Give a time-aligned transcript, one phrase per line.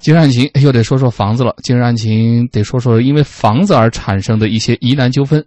[0.00, 1.54] 今日案情又得说说房子了。
[1.62, 5.44] 今日案情得说说因为房子而产生的一些疑难纠纷。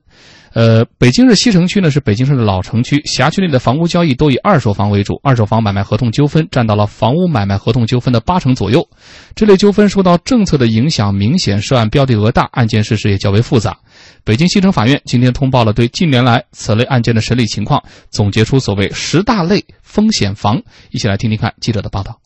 [0.54, 8.88] 呃，北京市西城区呢是北京市的老城区，辖区内的房屋交易都以二手房为主，二手房买卖合同纠纷占到了房屋买卖合同纠纷的八成左右。
[9.34, 13.76] 这类纠纷受到政策的影响明显，涉案标的额大，案件事实也较为复杂。
[14.24, 20.62] 北京西城法院今天通报了对近年来此类案件的审理情况，总结出所谓十大类风险房。
[20.92, 22.23] 一起来听听看记者的报道。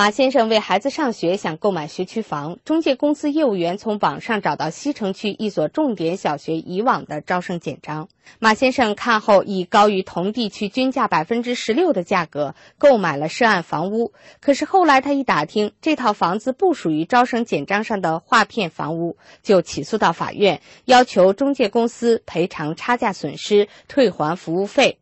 [0.00, 8.08] 马先生为孩子上学想购买学区房，中介公司业务员从网上找到西城区一所重点小学以往的招生简章。
[8.38, 14.14] 马先生看后以高于同地区均价百分之十六的价格购买了涉案房屋。
[14.40, 24.99] 可是后来他一打听，这套房子不属于招生简章上的划片房屋，就起诉到法院，要求中介公司赔偿差价损失、退还服务费。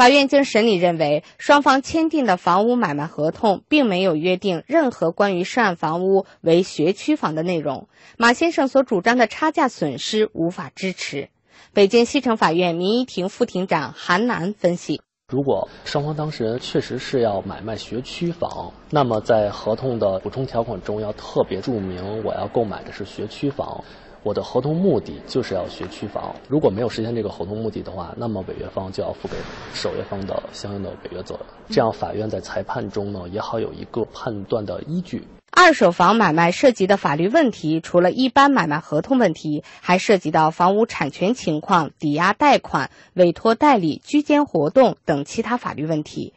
[0.00, 7.86] 法院经审理认为，双方签订的房屋买卖合同并没有约定任何关于涉案房屋为学区房的内容。
[8.16, 11.28] 马先生所主张的差价损失无法支持。
[11.74, 23.84] 北京西城法院民一庭副庭长韩楠分析：如果双方当事人确实是要买卖学区房，那么在合同的补充条款中要特别注明我要购买的是学区房。
[24.22, 29.34] 我的合同目的就是要学区房，如果没有实现这个合同目的的话，那么违约方就要付给
[29.72, 31.44] 守约方的相应的违约责任。
[31.70, 35.26] 这样法院在裁判中呢也好有一个判断的依据。
[35.50, 46.34] 二手房买卖涉及的法律问题，除了一般买卖合同问题，还涉及到房屋产权情况、抵押贷款、委托代理、居间活动等其他法律问题。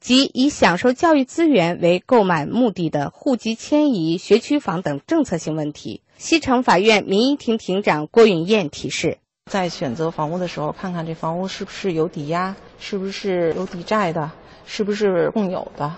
[0.00, 6.02] 即以享受教育资源为购买目的的户籍迁移、学区房等政策性问题。
[6.16, 9.18] 西城法院民一庭庭长郭允燕提示：
[9.50, 14.30] 在选择房屋的时候，看看这房屋是不是有抵押，是不是有抵债的，
[14.64, 15.92] 是不是共有的，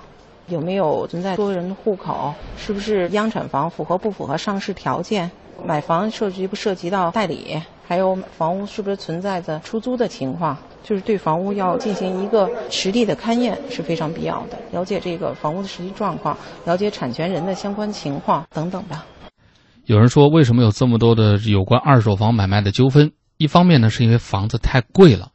[0.48, 5.31] 有没有存在多人户口，是不是央产房，符合不符合上市条件。
[5.64, 19.00] 买房涉及不涉及到代理，还有房屋是不是存在着出租的情况，就是对房屋要进行一个实地的勘验是非常必要的，了解这个房屋的实际状况，了解产权人的相关情况等等的。
[19.86, 23.12] 有人说，为什么有这么多的有关二手房买卖的纠纷？
[23.36, 25.30] 一方面呢，是因为房子太贵了。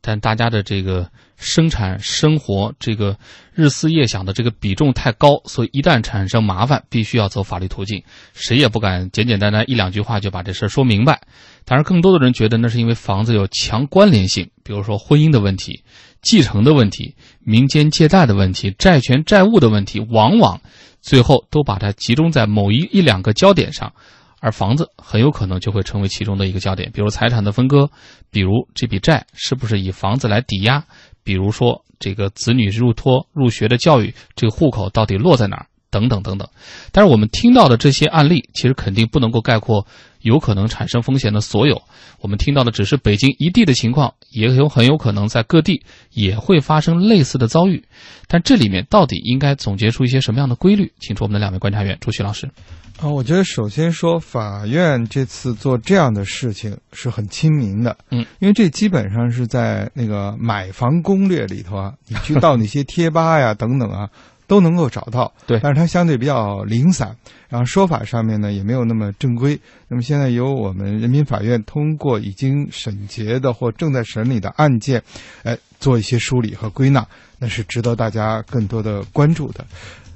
[0.00, 3.18] 但大家的这个生产生活，这个
[3.52, 11.22] 日思夜想的这个比重太高，所以一旦产生麻烦，必须要走法律途径，谁也不敢简简单单一两句话就把这事说明白。
[11.64, 15.82] 当然，更多的人觉得那是因为房子有强关联性，比如说婚姻的问题、
[16.22, 20.60] 继承的问题、民间借贷的问题、债权债务的问题，往往
[21.06, 23.92] 最后都把它集中在某一一两个焦点上。
[24.40, 27.88] 而房子很有可能就会成为其中的一个焦点，比如财产的分割，
[28.30, 30.84] 比如这笔债是不是以房子来抵押，
[31.24, 35.66] 比如说这个子女入托入学的教育，这个户口到底落在哪儿，
[35.96, 36.46] 等等等等。
[36.92, 39.86] 但是我们听到的这些案例，其实肯定不能够概括
[40.20, 41.80] 有可能产生风险的所有。
[42.20, 47.84] 我们听到的只是北京一地的情况，也有很有可能在各地也会发生类似的遭遇。
[48.28, 50.92] 但这里面到底应该总结出一些什么样的规律？
[51.00, 52.50] 请出我们的两位观察员，朱旭老师。
[52.98, 64.08] 啊，我觉得首先说，法院这次做这样的事情是很亲民的，嗯，因为这基本上是在那个买房攻略里头啊，你去到那些贴吧呀等等啊，
[64.46, 67.16] 都能够找到，对，但是它相对比较零散，
[67.48, 69.58] 然后说法上面呢也没有那么正规。
[69.88, 75.02] 那么现在由我们人民法院通过已经审结的或正在审理的案件，
[75.42, 77.06] 哎，做一些梳理和归纳，
[77.38, 79.66] 那是值得大家更多的关注的。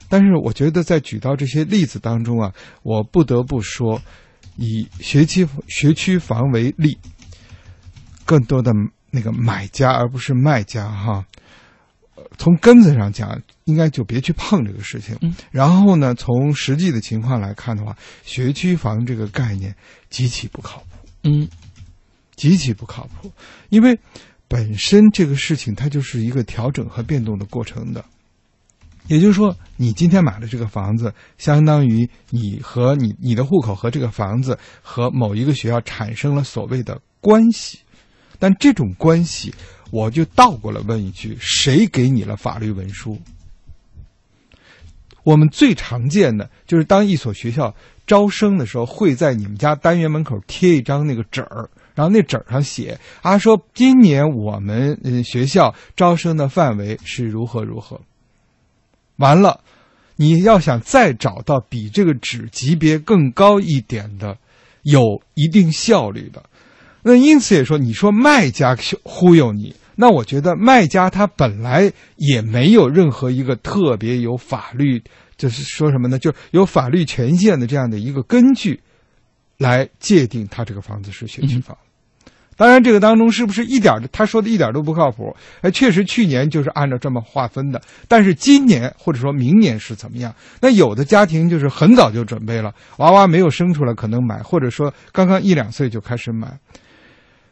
[0.08, 2.52] 但是我觉得，在举到这些例子当中啊，
[2.82, 4.00] 我不得不说，
[4.56, 6.98] 以学区学区房为例，
[8.24, 8.72] 更多的
[9.12, 11.24] 那个买家而不是卖家哈。
[12.38, 15.16] 从根子上讲，应该就别去碰这个事情。
[15.50, 19.74] 然后呢，从实际的情况来看的话，学区房这个概念
[20.08, 21.08] 极其不靠谱。
[21.24, 21.48] 嗯，
[22.36, 23.30] 极其不靠谱，
[23.68, 23.98] 因为
[24.48, 28.04] 本身这个事情它就是一个调整和变动的过程的。
[29.06, 37.80] 也就是说，你今天买的这个房子，相当于你和你你的户口和这个房子和某一个学校产生了所谓的关系，
[38.38, 39.52] 但这种关系，
[39.90, 43.18] 我就倒过来问一句：谁给你了法律文书？
[45.22, 47.74] 我们最常见的就是当一所学校
[48.06, 58.00] 招生的时候，会在你们家单元门口贴一张那个纸儿，然后那纸儿上写啊，说今年我们学校招生的范围是如何如何。
[59.16, 59.60] 完了，
[60.16, 64.38] 你要想再找到比这个纸级别更高一点的，
[64.82, 66.42] 有一定效率的，
[67.02, 75.02] 那因此也说，你说卖家忽悠你，那我觉得卖家他本来也没有任何一个特别有法律
[75.36, 76.18] 就是说什么呢？
[76.18, 78.80] 就有法律权限的这样的一个根据，
[79.58, 81.76] 来界定他这个房子是学区房。
[82.56, 85.36] 当然，这个当中是不是一点他说的一点都不靠谱？
[85.60, 90.34] 哎，确实去年就是按照这么划分的，但是今年或者说明年是怎么样？
[90.60, 96.58] 那有的家庭就是很早就准备了，娃娃没有生出来可能买，或者说刚刚一两岁就开始买。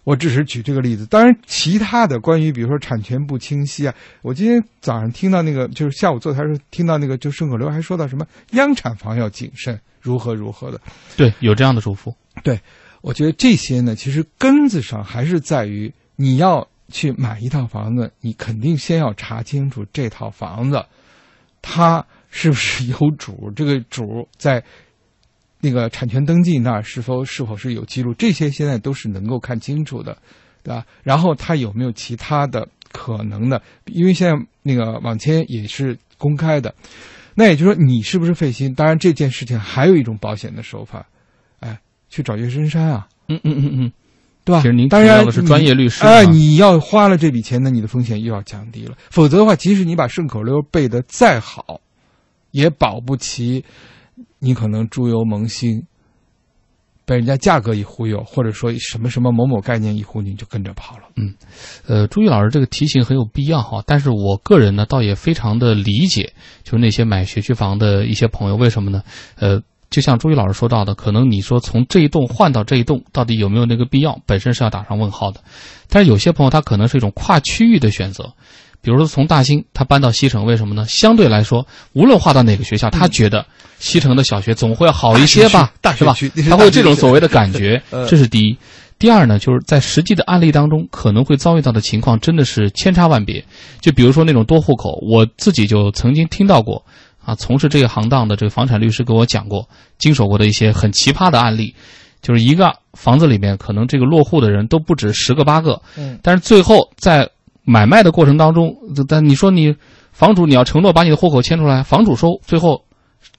[0.09, 10.81] 我只是举这个例子，当然其他的关于比如说产权不清晰啊，我今天早上听到那个就是下午坐台时候听到那个就顺口溜还说到什么央产房要谨慎，如何如何的，
[11.15, 12.15] 对，有这样的嘱咐。
[12.43, 12.59] 对，
[13.03, 20.83] 我觉得这些呢，其实根子上还是在于你要去买一套房子，你肯定先要查清楚这套房子，
[21.61, 24.65] 它是不是有主，这个主在。
[25.61, 28.15] 那个产权登记那儿是否是否是有记录？
[28.15, 30.17] 这些现在都是能够看清楚的，
[30.63, 30.85] 对吧？
[31.03, 33.61] 然后他有没有其他的可能的？
[33.87, 36.75] 因为现在那个网签也是公开的，
[37.35, 38.75] 那也就是说你是不是费心？
[38.75, 41.07] 当然这件事情还有一种保险的手法，
[41.61, 41.79] 哎，
[42.09, 43.93] 去找岳深山啊，嗯嗯嗯嗯，
[44.45, 44.63] 对吧？
[44.63, 48.97] 其实您当然的是专业律师，哎，你要花了这笔钱，那你的风险又要降低了。
[49.11, 51.81] 否则的话，即使你把顺口溜背得再好，
[52.53, 53.65] 也保不齐。
[54.39, 55.83] 你可能猪油蒙心，
[57.05, 61.05] 被人家价格一忽悠，或者说什么什么某某概念一忽悠，你就跟着跑了。
[61.17, 61.35] 嗯，
[61.87, 66.33] 呃，朱毅老师这个提醒很有必要哈，但是我个人呢，倒也非常的理解，
[66.63, 69.03] 就是那些买学区房的一些朋友，为什么呢？
[69.37, 75.41] 呃，就像朱毅老师说到的，可能你说从这一栋换到这一栋，到底有没有那个必要，本身是要打上问号的。
[75.89, 78.35] 但是有些朋友他可能是一种跨区域的选择。
[78.81, 80.85] 比如说从大兴他搬到西城，为什么呢？
[80.89, 83.45] 相对来说，无论划到哪个学校，他觉得
[83.79, 86.15] 西城的小学总会要好一些吧，是吧？
[86.49, 88.57] 他会有这种所谓的感觉， 这是第一。
[88.99, 93.45] 第二呢，就是在实际的案例当中，可能会遭遇到的情况真的是千差万别。
[93.81, 96.85] 就比如说那种多户口，我自己就曾经听到过
[97.25, 101.77] 啊，从事这个行当的这个房产律师给我讲过，经手过的一些很奇葩的案例，
[102.23, 107.31] 就是一个房子里面可能这个落户的人都不止十个八个，嗯，但是最后在
[107.71, 108.75] 买卖的过程当中，
[109.07, 109.77] 但你说你
[110.11, 112.83] 房主你要承诺把你的户口迁出来，房主说最后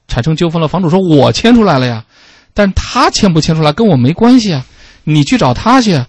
[0.08, 2.06] 产生纠纷了，房主说我迁出来了呀，
[2.54, 4.64] 但他迁不迁出来跟我没关系啊，
[5.04, 6.00] 你去找他去，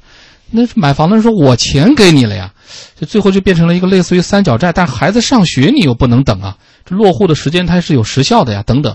[0.51, 2.53] 那买房的人说我钱给你了呀，
[2.95, 8.95] 就最后就变成了一个类似于三角债，但孩子上学你又不能等啊，这落户的时间它是有时效的呀，等等，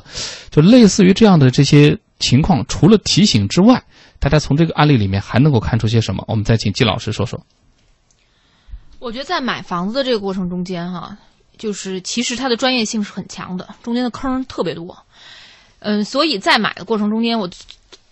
[0.51, 3.81] 就类似于这样的这些情况，除了提醒之外，
[4.19, 6.23] 大家从这个案例里面还能够看出些什么？
[6.27, 7.41] 我们再请季老师说说。
[9.05, 11.15] 我觉得在买房子的这个过程中间，哈，
[11.59, 14.97] 就是其实它的专业性是很强的，中间的坑特别多。
[15.77, 17.47] 嗯，所以在买的过程中间，我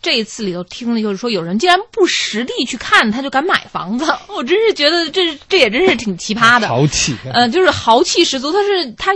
[0.03, 6.67] 这一次里头听的就是说，有人竟然不实地去看，他就敢买房子， 我真是觉得这这也真是挺奇葩的。
[6.67, 8.51] 豪气，嗯，就是豪气十足。
[8.51, 9.13] 他是他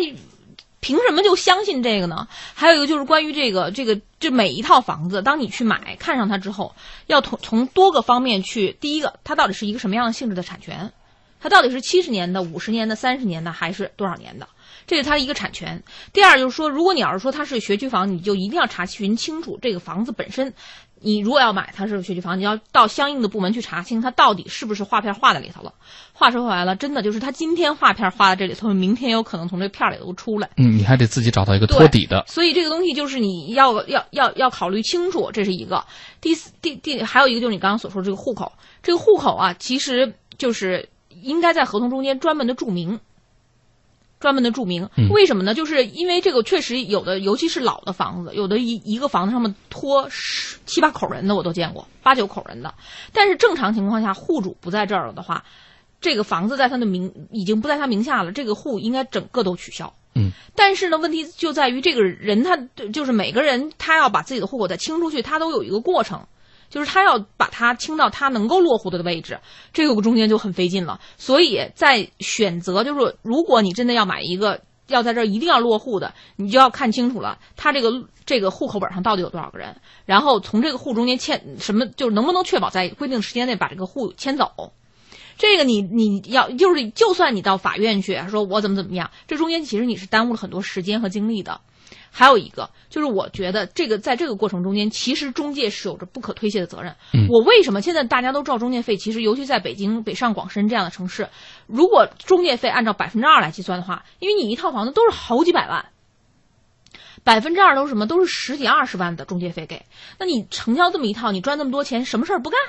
[0.80, 2.28] 凭什么就相信这个呢？
[2.56, 6.76] 还有一个就是关于这个这个，这每一套房子，当你去买看上它之后，
[7.06, 10.92] 要从从多个方面去，第一个，它到底是一个什么样的性质的产权？
[11.40, 14.48] 它到底是七十年的、五十年的、三十年的，还是多少年的？
[14.86, 15.84] 这是它的一个产权。
[16.14, 20.54] 第二就是说，如果你要是说它是学区房，你就一定要查询清楚这个房子本身。
[21.00, 25.74] 你如果要买它是学区房，你要到相应的部门去查清它到底是不是划片划在里头了。
[26.14, 30.50] 话说回来了，真的就是它今天划片划在这里头，明天有可能从这片里头出来。
[30.56, 32.24] 嗯，你还得自己找到一个托底的。
[32.26, 35.84] 所以这个东西就是你要要要要考虑清楚，这是一个。
[36.22, 40.88] 第四第第还有一个就是你刚刚所说这个户口，这个户口啊，其实就是。
[41.22, 43.00] 应该在合同中间专门的注明，
[44.20, 45.54] 专门的注明，为什么呢？
[45.54, 52.74] 就是因为这个确实有的，尤其是老的房子，有的一一个房子上面拖十七八口人的我都见过，八九口人的。
[53.14, 55.44] 但是正常情况下，户主不在这儿了的话，
[56.02, 59.94] 这个房子在他的名已经不在他名下了，这个户应该整个都取消。
[60.16, 60.32] 嗯。
[60.56, 62.58] 但是呢，问题就在于这个人他
[62.92, 66.28] 就是每个人他要把自己的户口再清出去，他都有一个过程。
[66.70, 69.40] 就是他要把它清到他能够落户的位置，
[69.74, 71.00] 这个中间就很费劲了。
[71.18, 77.92] 所以在选择，就是如果你真的要买一个要在这儿一定要落户的，你就要看清楚了，他这个
[78.26, 84.74] 这个户口本上到底有多少个人，然后从这个户中间迁什么，就是能不能确保在规定时间内把这个户迁走。
[85.38, 91.62] 这个你你要就是就算你到法院去说我怎么怎么样，这中间其实你是耽误了很多时间和精力的。
[92.18, 96.96] 还有一个就是，我觉得这个在这个过程中间，其实中介是有着不可推卸的责任。
[97.30, 98.98] 我为什么现在大家都知道中介费？
[98.98, 101.30] 其实尤其在北京、北上广深这样的城市，
[101.68, 105.90] 如果中介费按照百分之二来计算的话，因为你一套房子都是好几百万，
[107.24, 108.08] 百分之二都是什么？
[108.08, 109.86] 都是十几二十万的中介费给。
[110.18, 112.60] 那你成交这么一套，你赚那么多钱，什么事儿不干？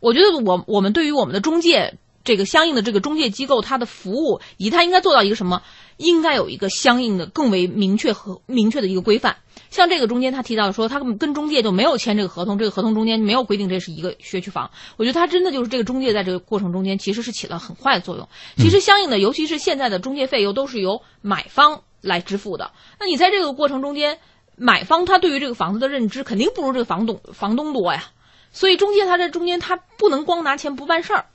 [0.00, 5.62] 我觉得我我们对于我们的中介这个相应的这个中介机构，它的服务以及它应该做到一个什么？
[5.96, 9.36] 应该有一个相应的更为明确和明确的一个规范。
[9.70, 14.70] 像这个中间他提到说，他跟中介就没有签这个合同，这个合同中间没有规定这是一个学区房。
[14.96, 18.28] 我觉得他真的就是这个中介在这个过程中间其实是起了很坏的作用。
[18.56, 22.70] 其实相应的，尤其是现在的中介费又都是由买方来支付的。
[23.00, 24.18] 那你在这个过程中间，
[24.56, 28.04] 买方他对于这个房子的认知肯定不如这个房东房东多呀。
[28.52, 31.26] 所以中介他在中间他不能光拿钱不办事儿，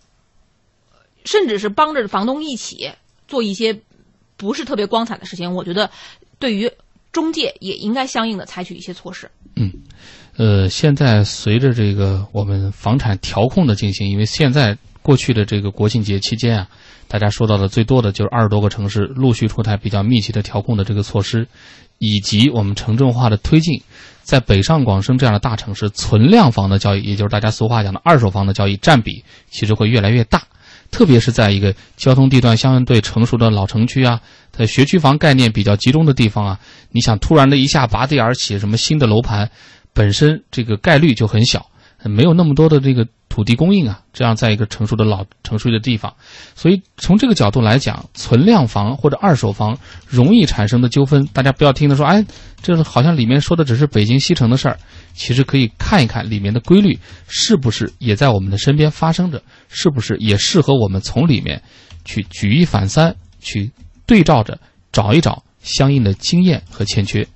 [1.25, 2.91] 甚至是帮着房东一起
[3.27, 3.81] 做一些
[4.39, 5.53] 不是特别光彩的事情。
[5.53, 5.91] 我觉得
[6.39, 6.71] 对于。
[7.11, 9.31] 中介也应该相应的采取一些措施。
[9.55, 9.73] 嗯，
[10.37, 16.67] 呃，现在随着这个我们房产调控的进行，因为现在过去的这个国庆节期间啊，
[17.07, 21.47] 大家说到的最多的就是二十多个城市陆续出台比较密集的调控的这个措施，
[21.97, 23.81] 以及我们城镇化的推进，
[24.21, 30.43] 在北上广深这样的大城市，存量房的交易，也就是大家俗话讲的二手房的交易占比，其实会越来越大。
[30.91, 34.19] 特别是在一个交通地段相对成熟的老城区啊，
[34.51, 36.59] 在学区房概念比较集中的地方啊，
[36.91, 39.49] 你想突然的一下拔地而起什么新的楼盘，
[39.93, 41.65] 本身这个概率就很小，
[42.03, 43.07] 没有那么多的这个。
[43.29, 46.13] 土地供应啊，这样在一个成熟的老成熟的地方，
[46.55, 49.77] 所以从这个角度来讲，存量房或者二手房
[50.07, 52.25] 容易产生的纠纷，大家不要听他说，哎，
[52.63, 54.79] 这是好像里面说的只是北京西城的事儿，
[55.13, 61.61] 其实可以看一看里面的规律是不是也在我们的身边发生着，是不是也适合我们从里面
[62.03, 63.71] 去举一反三，去
[64.07, 64.59] 对照着
[64.91, 67.25] 找一找相应的经验和欠缺。